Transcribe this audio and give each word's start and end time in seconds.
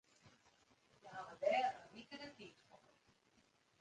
Hja 0.99 1.09
hawwe 1.15 1.33
dêr 1.41 1.69
in 1.81 1.89
wike 1.93 2.15
de 2.21 2.27
tiid 2.35 2.55
foar. 2.65 2.83